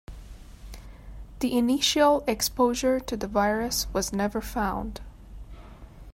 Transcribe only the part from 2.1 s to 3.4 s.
exposure to the